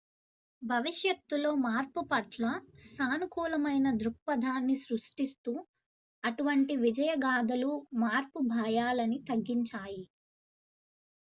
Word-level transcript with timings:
భవిష్యత్తులో 0.61 1.51
మార్పుపట్ల 1.65 2.45
సానుకూలమైన 2.85 3.87
దృక్పధాన్ని 3.99 4.77
సృష్టిస్తూ 4.85 5.53
అటువంటి 6.23 6.75
విజయగాథలు 6.85 7.71
మార్పు 8.01 8.41
భాయాలని 8.51 9.19
తగ్గించాయి 9.29 10.03